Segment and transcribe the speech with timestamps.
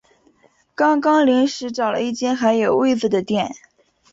[0.73, 3.51] 刚刚临时找了一间还有位子的店